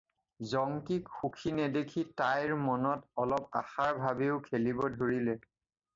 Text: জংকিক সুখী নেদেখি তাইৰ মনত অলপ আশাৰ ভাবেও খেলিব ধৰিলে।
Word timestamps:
জংকিক 0.51 1.07
সুখী 1.17 1.51
নেদেখি 1.59 2.05
তাইৰ 2.21 2.55
মনত 2.63 3.23
অলপ 3.25 3.59
আশাৰ 3.61 4.03
ভাবেও 4.07 4.43
খেলিব 4.49 4.85
ধৰিলে। 5.03 5.37